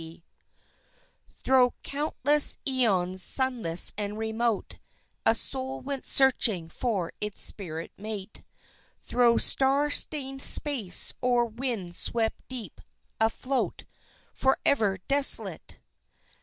[0.01, 0.23] Fate
[1.43, 4.79] Thro' countless æons sunless and remote
[5.27, 8.43] A Soul went searching for its spirit mate,
[9.03, 12.81] Thro' star stained space, o'er wind swept deep,
[13.19, 13.83] afloat,
[14.33, 15.79] Forever desolate.